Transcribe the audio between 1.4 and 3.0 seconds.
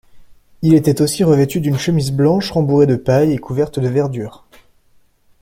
d'une chemise blanche rembourrée de